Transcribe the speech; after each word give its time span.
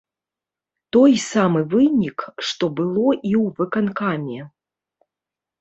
Той 0.95 1.11
самы 1.31 1.61
вынік, 1.75 2.19
што 2.53 2.71
было 2.79 3.05
і 3.05 3.33
ў 3.43 3.45
выканкаме. 3.61 4.39